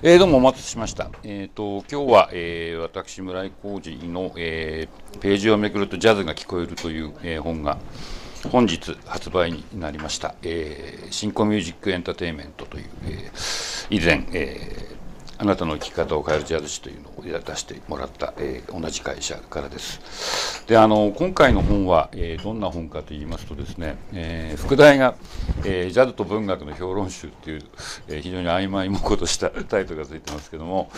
[0.00, 1.10] えー、どうもお待たせしました。
[1.24, 7.78] えっ、ー、と、今日は、えー、私、村井浩二の、えー、ページをめくるとジャズが聞こえるという、えー、本が
[8.48, 10.36] 本日発売になりました。
[10.42, 14.96] えー、新興ミュージックエンターテインメントという、えー、以前、えー、
[15.40, 20.66] あなたの生き方を変えるジャズ誌というのを出してもらった、えー、同じ会社からです。
[20.66, 25.14] で、あの、今回の本は、えー、どんな本かと言いますとですね、えー、副題が、
[25.64, 27.62] えー、ジャズと文学の評論集っていう、
[28.08, 30.90] えー、非常に曖昧もことしたタイトルがついてますけども、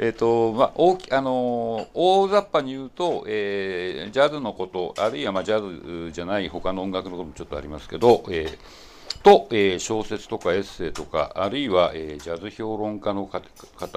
[0.00, 8.84] えっ、ー、と、まあ、大き、あの、大雑把に言うと、えー、ジャズのこと、あるいは、まあ、ジャズじゃない他の音楽のこともちょっとありますけど、えー
[9.24, 13.40] と、えー、小説とかエッセイとかあるいは、えー、ジャズ評論家の方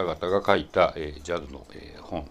[0.03, 2.25] 々が書いた、えー、ジャズの、え、本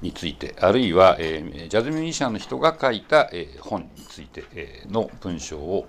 [0.00, 5.86] についてあるいは、え、ジャズミュージシャンの人が書いた、え、本について、え、の文章を、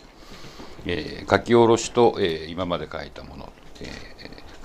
[0.85, 3.87] えー、書き下ろしと、え、今まで書いたもの、え、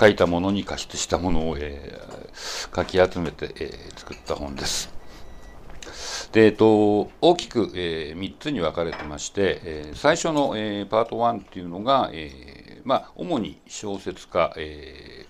[0.00, 4.93] 書いたものに加筆したものを、えー、書き集めて、え、作った本です。
[6.34, 15.26] でえっと、大きく、えー、3つに分かれてまして、えー、最初の、えー、パート1っていうのが、えーまあ、主に小説家、え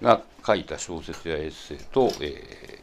[0.00, 2.78] ー、が書いた小説やエッセイと、え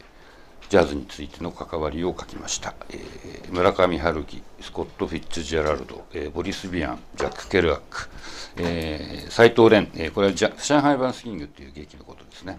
[0.60, 8.10] ー、ジャズについての関わりを書きました、えー、村上春樹スコット・フィッツジェラルド、えー、ボリス・ビアンジャック・ケルアック、
[8.58, 12.58] えー、藤蓮、えー、これはジャ上海バンスキングという劇のことですね、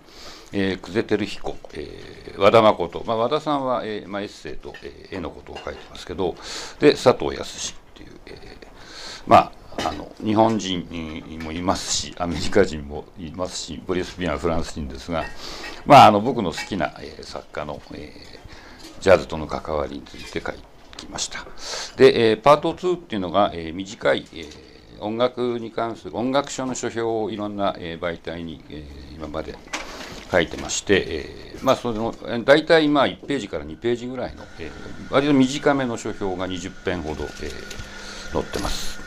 [0.55, 6.35] えー、久世照彦、えー、和田誠、まあ、和田さんは、えーまあ、エッセイと、えー、絵のことを書いてますけど
[6.79, 8.35] で佐藤康っていう、えー、
[9.25, 9.51] まあ
[9.85, 10.87] あの日本人
[11.43, 15.23] もいますしアメリカ人もいますしボリス・ビアンフランス人ですが、
[15.87, 20.59] まあ、あの僕の好きな、えー、作家の、えー、ジャズとの関わりについて書いて
[20.97, 21.47] きました。
[21.97, 29.53] で、えー、パート2っていうのが、えー、短い、えー音楽に関する音楽書の書評をいろんな、えー、媒体に、えー、今まで
[30.33, 32.11] 書いてまして、えー、まあその
[32.43, 38.99] 大体まあ1ページから2ページぐらいの、えー、割と短めの書評が20編ほど、えー、載ってます。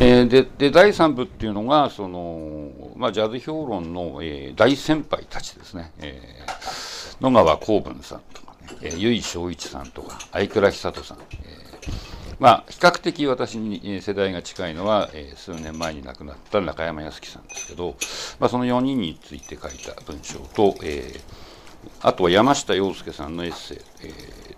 [0.00, 11.61] えー、でで第3部っていうのがその、まあ、ジャズ評論の、えー、大先輩たちですね、えー、野川光文さんとかね、えー、由井正一さんとか相倉久人さん、えー
[12.42, 17.94] まあ、比較的私に世代が近いのは、えー、数年前に亡くなった中山康樹さんですけど、
[18.40, 21.20] まあ、その4人について書いた文章と、えー、
[22.00, 24.08] あとは山下洋介さんのエッセイ、え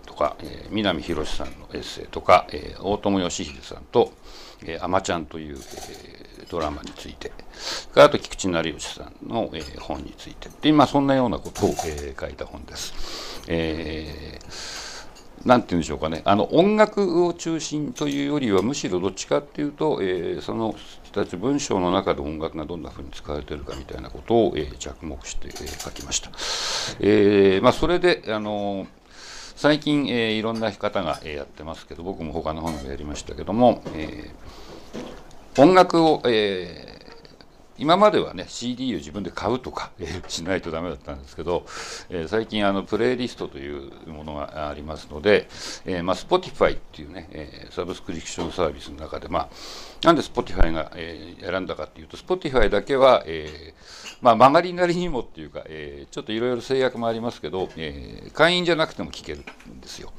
[0.03, 4.11] ー、とか、えー、南博さんのエッセイとか、えー、大友義秀さんと
[4.65, 7.33] 「えー、あまちゃん」という、えー、ドラマについて
[7.93, 13.43] あと菊池成吉さんの、えー、本についてで今そんなようなことを、えー、書いた本です。
[13.47, 14.74] えー
[15.45, 26.31] なんて言うんでしょうかねあの音楽を中心というよりはむしろどっちかっていうと、えー、その人たち文章の中で音楽がどんなふうに使われているかみたいなことを、えー、着目して、えー、書きました。
[26.99, 28.87] えーまあ、それであの
[29.55, 36.94] 最近、えー、いろんな方が、えー、やってますけど僕も他の本もやりましたけども、えー、音楽を、えー
[37.77, 39.91] 今まではね CD を自分で買うとか、
[40.27, 41.65] しないとダメだったんですけど、
[42.09, 45.47] えー、最近あのプレイリストというものがありますので、
[45.85, 49.49] えーまあ、Spotify っていうね、えー、サブスクリプションサービスの中で、まあ、
[50.05, 60.13] なんで Spotify が、えー、選んだかっていうと Spotify だけは、えーまあ、曲がりなりにもっていうか、えー、ちょっといろいろ制約もありますけど、えー、会員じゃなくても聴けるんですよ。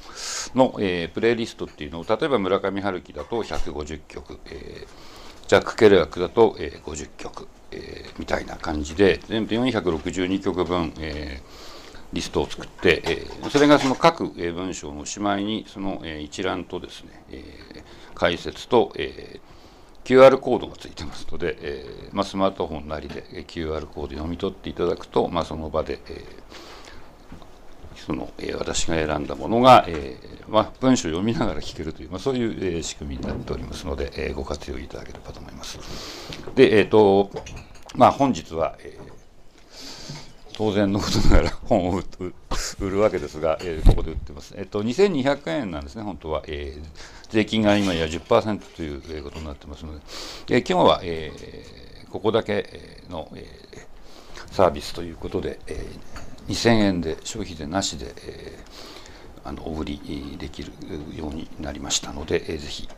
[0.55, 5.16] の、えー、プレイリストっていうのを例えば村上春樹だと150曲、えー
[5.49, 26.76] ジャック・ケルアックだと、えー、50曲、えー、みたいな感じで全部462曲分、えー、リストを作って、えー、それがその各、えー、文章のおしまいにその、えー、一覧とですね、えー、解説と、えー、QR コードがついてますので、えーまあ、スマートフォンなりで QR コード読み取っていただくと、まあ、その場で、えー
[27.97, 35.79] その、えー、私が選んだものが、えーまあ、文章を読みながら聞けるという、まあ、そういう、えー、仕組みになっておりますので、え、ご活用いただければと思います。
[36.55, 37.31] で、えっ、と、
[37.95, 38.99] まあ、本日は、え、
[40.53, 42.03] 当然のことながら 本を
[42.81, 44.55] 売るわけですが、えー、ここで売ってます。
[44.57, 46.43] えっ、ー、と、2200円なんですね、本当は。
[46.47, 46.87] えー、
[47.31, 50.01] 税金が今や10%ということになってますので、
[50.51, 53.47] え、今日は、えー、ここだけの、え、
[54.53, 60.73] サービスということで、えー2000円で消費税なしで、えー、あのお売りできる
[61.15, 62.89] ようになりましたので、えー、ぜひ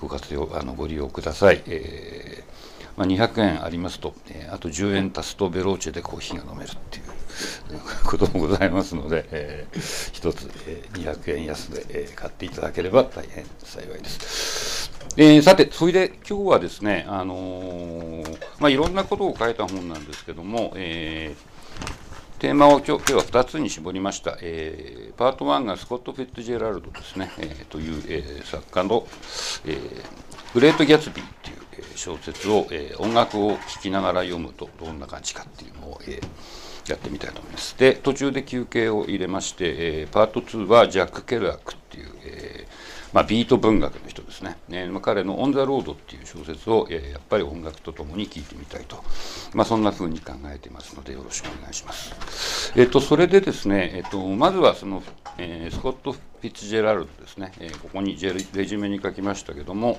[0.00, 7.04] ご活用あのご利用ください、えーまあ、200円ありますと、えー、あと10円足すとベローチェでコーヒーが飲めるっていう
[8.04, 9.80] こともございますので、えー、
[10.12, 14.90] 一つ、えー、200円安で、えー、買っていただければ大変幸いです。
[15.16, 21.51] えー、さて、それで今日はですね、あのー、まあ、いろんなことを書いた本なんですけども、えー、
[22.42, 24.36] テーマを今日は2つに絞りました。
[24.42, 29.06] えー、パート1がスコット・フィットジェラルドですね、えー、という、えー、作家の、
[29.64, 37.78] えー、グレート・ギャツビーっていう、え、小説を、えー、音楽を聴きながら読むとどんな感じかっていうのを、えー、やってみたいと思います。
[37.78, 42.81] で、途中で休憩を入れまして、えー、パート2はジャック・ケルアックっていう、えー
[43.12, 49.02] まあ、ビート文学の人ですね、えー、彼の「オン・ザ・ロード」っていう小説を、えー、やっぱり音楽とともに聴いてみたいと、
[49.54, 52.72] まあ、そんなふうに考えていますのでよろしくお願いします。
[52.76, 55.02] えっ、ー、とそれでですね、えっ、とまずはその、
[55.38, 59.98] えスコット・フィッツジェラルドですね、えここにレジュメに書きましたけども、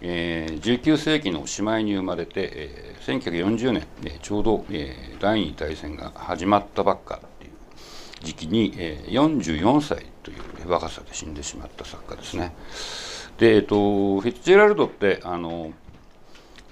[0.00, 7.50] えー、19世紀のおしまいに生まれて、えー、1940年、えー、ちょうど、えー、第二大戦が始まったばっかっていう
[8.22, 10.06] 時期に、えー、44歳
[10.66, 12.54] 若さで死んでしまった作家ですね。
[13.38, 15.72] で、えっと、フィッツジェラルドってあの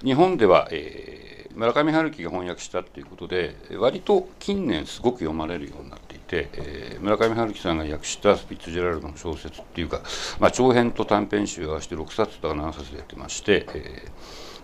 [0.03, 10.01] 日本では、えー、村上春樹が翻訳したっていうことで割と近年すごく読まれるようになっていて、えー、村上春樹さんが訳したフィッツジェラルドの小説っていうか、
[10.39, 14.05] まあ、長編と短編集合わせて6冊とか7冊でやってまして、え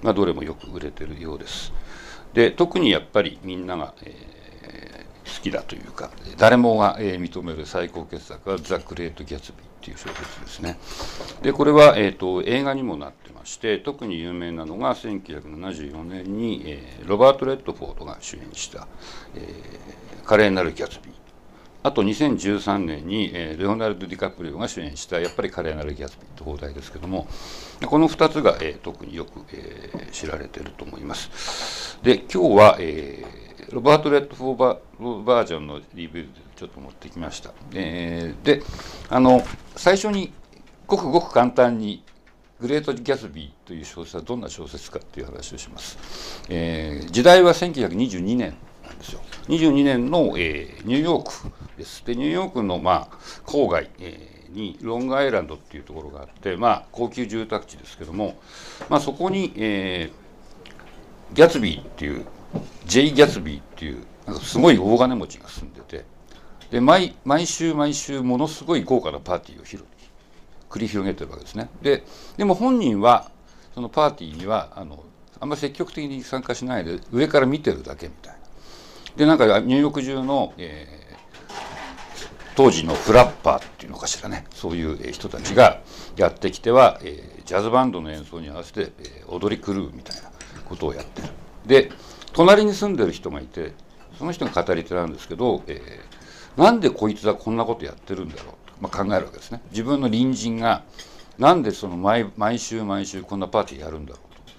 [0.02, 1.72] ーまあ、どれもよく売れてるようです。
[2.34, 10.78] で特にやっぱりみんなが、えー好きだというか誰もが、え認める最高傑作は「ザ・グレート・ギャツビー」っていう小説ですね。
[11.42, 18.88] でこれは、えーと、映画にもなってまして特に有名なのが1974年に、えー、ロバート・レッドフォードが主演した
[19.36, 21.14] 「えー、華麗なるギャツビー」
[21.84, 27.28] あと2013年に、えー、レオナルド・ディカプリオが主演したやっぱり華麗なるギャツビーと放題ですけども
[27.88, 31.98] この2つが、えー、特によく、えー、知られていると思います。
[32.04, 37.52] で今日は、えーロバート・レッドフォーバーバージョンのリビューでちょっと持ってきました。
[37.74, 38.64] えー、で
[39.10, 39.42] あの
[39.76, 40.34] 最初に
[40.88, 42.04] ごくごく簡単に
[42.60, 46.44] グレート・ギャツビーという小説はどんな小説かっていう話をします。
[46.50, 49.22] えー、時代は1922年なんですよ。
[49.48, 51.32] 22年の、えー、ニューヨーク
[51.78, 52.06] です。
[52.06, 58.38] でニューヨークの、まあ、郊外、えー、にロングアイランドっていうところがあって、まあ、高級住宅地ですけども、
[58.90, 62.26] まあ、そこに、えー、ギャツビーっていう
[62.86, 66.06] ジェイ・ギャツビーっていうなんかすごい大金持ちが住んでて
[66.70, 69.86] で毎毎週毎週ものすごい豪華なパーティーを広
[70.72, 71.70] 繰り広げてるわけですね。
[71.82, 72.04] で
[72.38, 73.30] でも本人は
[73.76, 75.04] そのパーティーにはあの
[75.40, 78.40] あんまり積極的に参加しないで上から見てるだけみたいな。
[79.18, 81.54] でなんかニューヨーク中の、えー、
[82.56, 84.46] 当時のフラッパーっていうのかしらね。
[84.54, 85.82] そういう人たちが
[86.16, 90.32] やってきては、えー、ジャズバンドの演奏に合わせて、えー、踊り狂うみたいな
[90.64, 91.28] ことをやってる。
[91.66, 91.92] で
[92.34, 93.74] 隣に住んでる人がいて
[94.18, 99.62] その人が語り手なんですけど、えー、なんでこいつはこんなことやってるんだろうと、まあ、考えるわけですね。
[99.72, 100.84] 自分の隣人が
[101.38, 104.54] なんでその毎毎週毎週こんなパーティーやるんだろうと。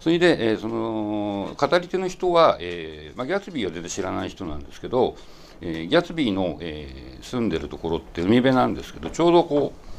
[0.00, 5.16] それで、えー、その語り手の人は、えーまあ、ギャツビーは全然知らない人なんですけど、
[5.60, 9.89] えー、ギャツビーの、えー、住んでるところって海辺なんですけどちょうどこう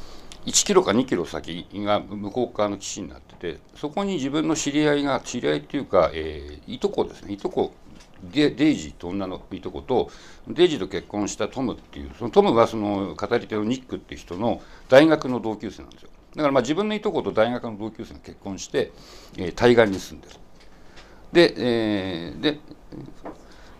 [0.45, 7.33] 1キロか2キロ先が向こう側の岸になっててそこに自分の知り合いが知り合いっていうか、えー、いとこですね。
[7.33, 7.73] いとこ
[8.23, 10.09] デデイジーと女のいとこと
[10.47, 16.09] デイジーと結婚したトムっていうそのトムはその語り手のニックっていう人の大学の同級生なんですよ。
[16.35, 18.91] だからまあ自分のいとこと大学の同級生が結婚して、
[19.37, 20.35] えー、対岸に住んでる。
[21.33, 22.59] で,、えー、で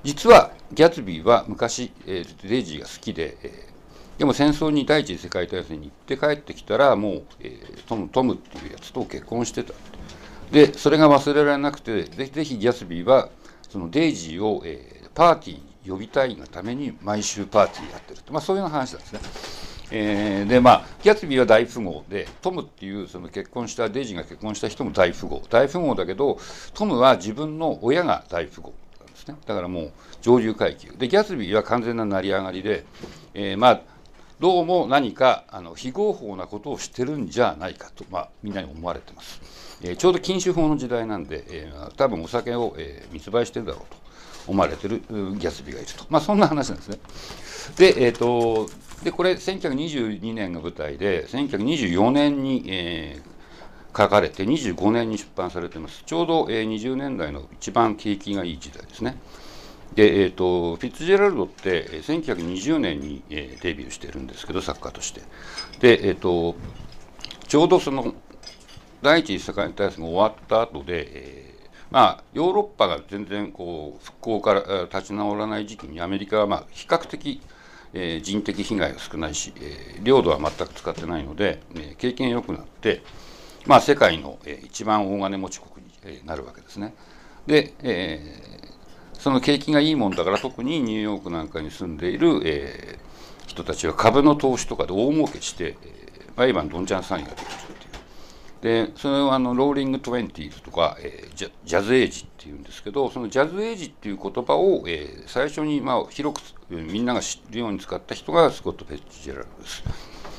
[0.03, 3.70] 実はギャツビーは昔、えー、デイジーが好きで、えー
[4.17, 9.73] でも戦争に第一次世界大戦に行って帰ってきたらもう、えー、トムトムっていうやつと結婚してた。
[10.51, 13.29] でそれが忘れられなくてぜひぜひギャスビーは
[13.69, 19.19] そのデイジーを、えー、パーティーに呼びたいがために毎週パーティーやってると、まあ、そういう話なんですね。
[19.93, 25.41] えー、でまあギャツビーは大富豪でトムっていうその結婚したデイジーが結婚した人も大富豪。
[25.49, 26.37] 大富豪だけど
[26.73, 29.35] トムは自分の親が大富豪なんですね。
[29.45, 29.91] だからもう
[30.21, 30.91] 上流階級。
[30.97, 32.85] でギャツビーは完全な成り上がりで、
[33.33, 33.81] えー、まあ
[34.41, 39.39] どうも何かあの非合法なことをしてるんじゃないかと、まあ、みんなに思われてます、
[39.83, 43.97] えー、ちょうど禁酒法の時代なんで、えー、多分お酒を、えー、密売してるだろうと
[44.47, 46.97] 思われてるギャスビーがいると、まあ、そんな話なんですね。
[47.77, 48.67] で,、えーと、
[49.03, 56.01] でこれ1922年が舞台で1924年に、えー、書かれて25年に出版されてます。
[56.03, 59.17] ちょうど、えー、20年代の一番景気がいい時代ですね。
[59.95, 65.21] で、えーと、フィッツジェラルドって1920年に、えー、デビューしてるんですけど作家として
[65.79, 66.55] で、えーと、
[67.47, 68.13] ちょうどその
[69.01, 77.41] 第一次世界大戦が終わった後で、えー、まあヨーロッパが全然こう復興から立ち直らない時期にアメリカはまあ比較的、
[77.93, 83.01] えー、人的被害が少ないし、えー、領土は全く使ってないので、えー、経験良くなって
[83.65, 86.95] まあ、世界の、えー、一番大金持ち国に、なるわけですね。
[87.45, 88.80] で、えー、
[89.21, 97.49] その景気がいいもんだから特にニューヨークなんかに住んでいる、えー、人たちは株の投資とかで大儲けして、えー、毎晩どんちゃん騒ぎができるっ
[98.61, 98.87] ていう。
[98.87, 109.83] でそれをあのローリング・トゥエンティーズとか、えー、ジャジャズ・エイジっていうんですけどそのジャズ・エイジっていう言葉を、えー、最初に、まあ、広くみんなが知るように使った人がスコット・フィッツジェラルドです。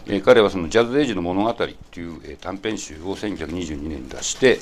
[0.07, 4.59] えー、彼はそのジャズ・エイジの物語っていう、えー、短編集を1922年に出して、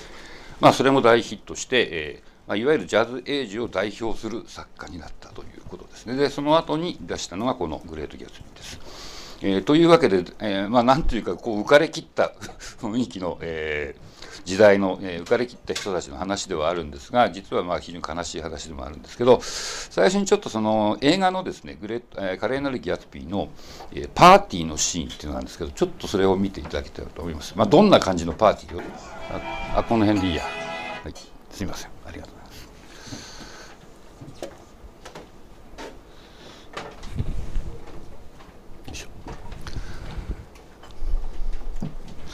[0.61, 6.17] まあ、それも大ヒットして、えーまあ、いわゆるジャズ・エイジを代表する作家になったということですね。
[6.17, 9.39] で、その後に出したのがこのグレート・ギャツビーです。
[9.41, 12.33] えー、というわけで、えー、まあ、なんというか、こう、浮かれきった
[12.83, 23.51] 雰囲気の、えー、時代の、えー、浮かれきった人たちの話ではあるんですが実はまあ非常に悲しい話でもあるんですけど最初にちょっとその映画のですねグレー、えー、華麗なるギャツピーの、
[23.93, 27.53] えー、パーティーのシーンっていうのがあるんですけどちょっとそれを見ていただきたいと思います。
[27.55, 28.83] まあ、どんな感じのパーティーを？
[29.75, 31.15] ああこの辺でいいや、はい、
[31.51, 31.91] すみません。
[32.07, 32.71] ありがとうございます。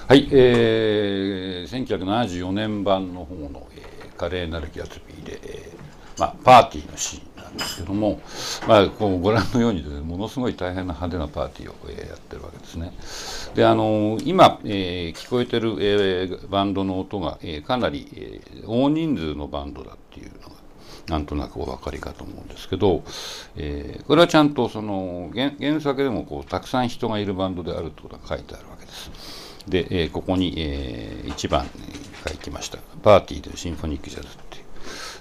[0.09, 7.36] はい、えー、1974年版の方の、えー、華麗なるギャツビーで、えーまあ、パーティーのシーン。
[7.77, 8.21] ですけども、
[8.67, 12.93] まあ、こうご覧のようにです、ね、ものすごい大変な派手なパーティーを、え、やってるわけですね。
[13.55, 20.57] であの今、えー、聞こえてる、えー、バンドの音が、えー、かなり、えー、大人数のバンドだっていうのが
[21.09, 23.05] なんとなくお分かりかと思うんですけど、
[23.57, 29.11] えー、これはちゃんとその原原作でもこうたくさん人がいるバンドであるということが書いてあるわけです。
[29.69, 31.67] で、えー、ここに、えー、1番
[32.29, 32.79] 書きました。
[33.03, 34.46] パーティーでシンフォニックジャズ。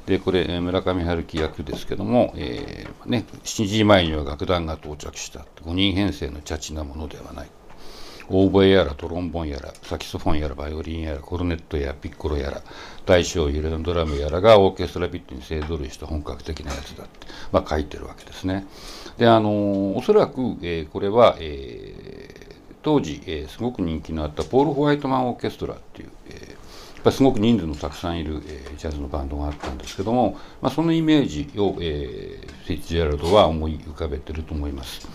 [0.05, 5.45] で、これ、村上春樹役ですけども、えー、ね、7時前には楽団が到着した。
[5.63, 7.49] 5人編成のチャチなものではない。
[8.29, 12.63] オーボエやらトロンボンやらサキソフォンやらバイオリンやらコルネットやピッコロやら
[13.05, 18.65] 大小揺れのドラムやらがオーケストラピットに勢ぞろいした本格的なやつだって、まあ、書いてるわけですね。
[19.17, 22.45] であのおそらく、えー、これは、えー
[22.85, 26.44] 当時、えー、すごく人気のあったポール・ホワイトマン・オーケストラっていう、え
[27.05, 35.07] ぱりすごく人数のたくさんいる、えー、ジャズのバンドがあったんですけども、まあ、そのイメージを、えー、フィッツジェラルドは思い浮かべてると思います。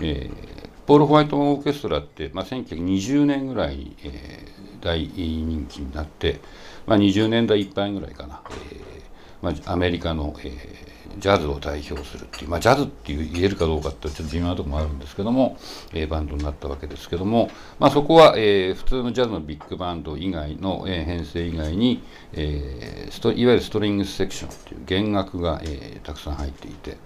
[0.00, 6.40] えー、ポール・ホワイト・オーケストラって、まあ、1920年ぐらいに、えー、大人気になって、
[6.86, 8.42] まあ、20年代いっぱいぐらいかな、
[8.72, 8.97] えー
[9.42, 15.56] まあ、アメリカの、えージャズを代表するっていう、まあ、ジャズっていう言えるかどうかってちょっと微妙なとこもあるんですけども、
[15.92, 22.02] えー、バンドになったわけですけども、まあ、そこは、えー、普通のジャズのビッグバンド以外の、えー、編成以外に、
[22.32, 26.96] えー、ストいわゆるストリングスセクションっていう弦楽が、えー、たくさん入っていて、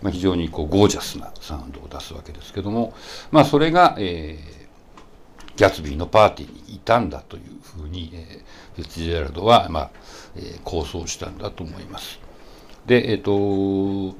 [0.00, 2.94] まあ、非常にこうゴージャスなサウンドを出すわけですけども、
[3.30, 4.59] まあ、それが、えー、
[5.60, 9.90] ギャツビーのパーティーにいたんだというふうに、えー、フィッツジェラルドは、まあ
[10.34, 12.18] えー、構想したんだと思います。
[12.86, 14.16] で、えっ、ー、と、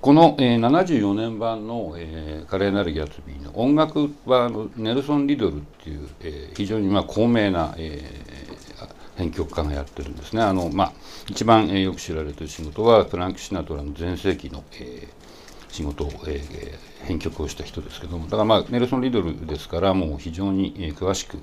[0.00, 10.92] この、えー、74年版の、えー「華麗なるギャツビー」の音楽はあのネルソン・リドルっていう、えー、非常にまあ高名な、えー、編曲家がやってるんですねあの、まあ、
[11.28, 15.17] 一番、えー、よく知られてる仕事はフランク・シナトラの全盛期の、えー、
[15.70, 21.38] 仕事を、えー、編曲をした人ですけどもだから、まあ、ネルソン・リドルですからもう非常に、えー、詳しく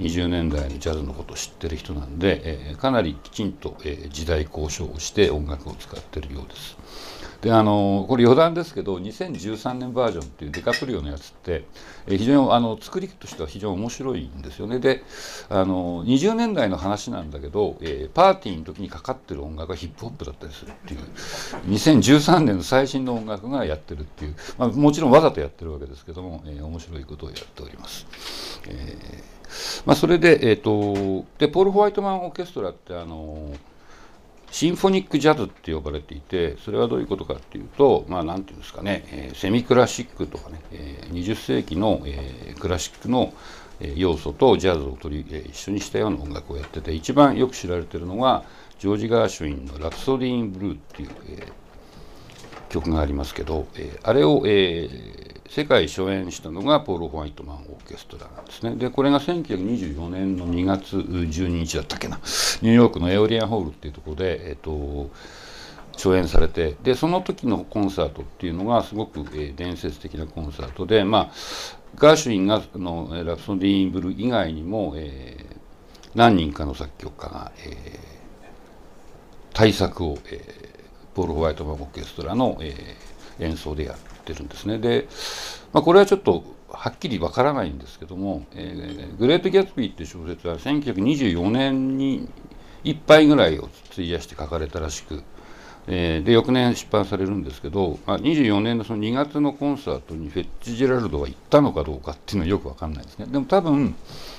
[0.00, 6.76] 20年代のジャズのことを知ってる人なんで、えー、かなりきちんと、えー、時代交渉をして音楽を使ってるようです。
[7.40, 11.64] であのこれ余談ですけど2013年バージョンっていうデカプリオのやつって、
[12.06, 14.80] えー、非常にあの作りとしては非常に面白いんですよね。
[14.80, 15.04] で
[15.48, 21.00] あの20年代の話なんだけど、えー、パーティーの時にかかってる音楽がヒップホップだったりするっていう。
[21.68, 28.06] 2013年の最新の音楽がやってるっていう、まあ、もちろんわざとやってるわけですけども、えー、面白いことをやっております。
[28.66, 29.38] えー
[29.86, 33.52] まあ、それで,、えーと、でポール・ホワイトマン・オーケストラってあの
[34.50, 43.32] シンフォニック・ジャズって呼ばれていてそれはどういうことかっていうとまあ何ていうんですかね、えー、セミクラシックとかね、えー、20世紀の、えー、クラシックの
[43.94, 48.44] 要素とジャズを取り、えー、一緒にしたような音楽をやってて一番よく知られてるのが
[48.78, 58.76] ジョージ・ガーシュウィンの「ラプソディーン・ブルー」っていう、えー、曲がありますけど、えー、あれを、えー、世界初演したのがポール・ホワイトマンオーケストラなんですね。
[58.76, 62.16] で、これが1924年の2月12日だったっけな、
[62.60, 65.10] ニューヨークのエオリアンホールっていうところで、えっと、
[65.94, 71.32] 初演されて、で、その時のコンサートっていうのがすごく、えー、伝説的なコンサートで、まあ、
[71.96, 75.56] ガーシュウィンがのラプソディーインブル以外にも、えー、
[76.14, 83.98] 何人かの作曲家が、えー、大作を、えー、ポール・ホワイトマンオーケストラの、えー、演奏でやる。
[84.32, 84.78] ってるんですね。
[84.78, 85.08] で、
[85.72, 92.28] まあ、これはちょっとはっきりわからないんですけども、えー、グレート・ギャツビーっていう小説は1924年に
[92.84, 95.22] 1杯ぐらいを費やして書かれたらしく、
[95.86, 103.94] えー、で翌年出版されるんですけど、まあ、24年のその2月のコンサートにフェッチ・ジェラルドが行ったのかどうかっていうのはよくわかんないですねでも多分、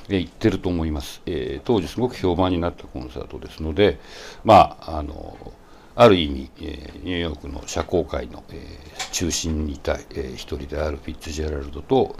[0.07, 3.99] えー、行ってると思います、えー、当時すごく評判になったコンサートですので
[4.43, 5.53] まああの
[5.99, 12.15] ある意味、えー、ニューヨークの社交界の、えー、中心にいた、えー、一人であるフィッツジェラルドと、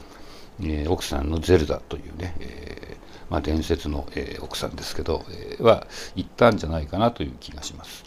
[0.62, 8.04] えー、奥さんのゼルダというね、えーまあ、伝説の、えー、奥さんですけど、えー、は行ったんじゃないかなという気がします。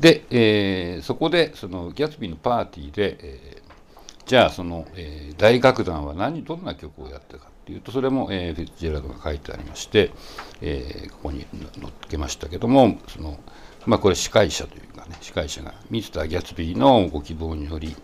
[0.00, 10.10] で、えー、そこでそのギャツビーのパーティーで、えー、じゃあその、えー、大楽団は何どんな曲をやったかっていうとそれも、えー、フィッツジェラルドが書いてありまして、
[10.60, 11.46] えー、ここに
[11.80, 13.38] 載っけましたけどもその
[13.86, 17.96] まあ、これ司会者というかね司会者がミスター・ギャツビーのご希望により、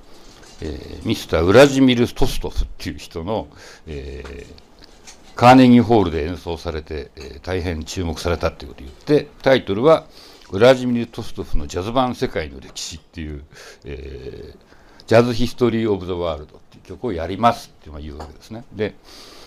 [0.61, 3.49] えー、ミスター・ウラジミル・トストフっていう人の、
[3.87, 10.07] えー、カーネギーホールで演奏されて、えー、大変注目されたっていうことを言ってタイトルは
[10.53, 13.45] ウラジミル・トストフのジャズ版世界の歴史っていう、
[13.85, 18.65] えー、ジャズ・ヒストリー・オブ・ザ・ワールドっていう曲をやりますっていうわけですね。
[18.73, 18.95] で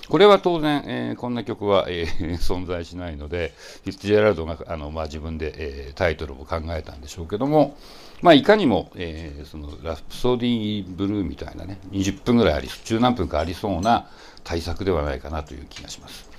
[0.10, 7.76] これは当然、えー、こんな曲は、えー、 存在しないので、フィッツジェラルドがあの、まあ、自分で、えー、タイトルを考えたんでしょうけども、
[8.22, 14.08] まあ、いかにも、えー、そのラプソディーブルーみたいなね、20分ぐらいあり、十何分かありそうな
[14.44, 16.30] 対策ではないかなという気がします。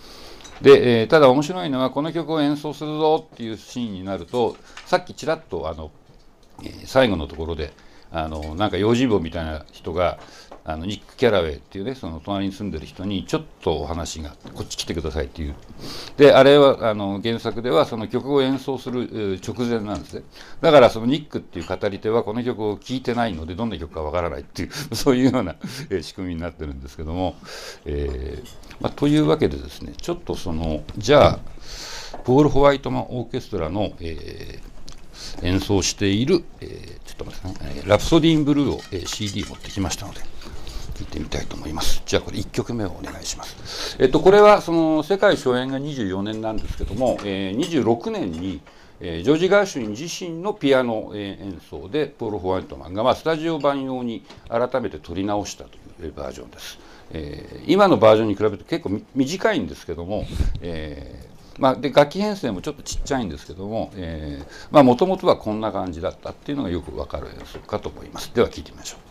[0.62, 4.56] で、えー、ただ面白いのは、この曲を演奏するぞっていうシーンになると、
[4.86, 5.90] さっきちらっとあの、
[6.62, 7.72] えー、最後のところで、
[8.12, 10.18] あのなんか用心棒みたいな人が
[10.68, 15.54] あのニック・キャラウェイっていうねその隣に住んでる人にちょっとお話があってこっち来てくださいっていう。
[16.16, 20.22] であれはあの原作ではその曲を演奏する直前なんですね。
[20.60, 25.54] だからそのニックっていう語り手はこの曲を聴いてないのでどんな曲かわからないっていう そういうような
[26.02, 27.36] 仕組みになってるんですけども、
[27.84, 28.48] えー
[28.80, 31.38] まあ、というわけでですねちょっとそのじゃあ
[32.24, 34.76] ポール・ホワイトマンオーケストラの、えー
[35.42, 40.20] 演奏している、えー、ちょっと待ってね、ラプソディーンブルーを、えー、CD 持ってきましたので、
[40.96, 42.02] 聞いてみたいと思います。
[42.06, 43.96] じゃあこれ1曲目をお願いします。
[44.00, 48.62] えっと、これはその世界初演が24年なんですけども、えー、26年に、
[49.00, 56.78] えー、ジョージ・ガーシュウィン自身のピアノ、演奏でポール・ホワイトマンが、まあ、スタジオ版用に改めて撮り直したというバージョンです。
[57.10, 60.24] えー、今のバージョンに比べると結構短いんですけども、
[60.62, 63.90] えーまあ、で楽器編成もちょっとちっちゃいんですけども
[64.70, 69.05] もともとはこんな感じだったっていうのがよくわかる演奏かと思いますでは聴いてみましょう。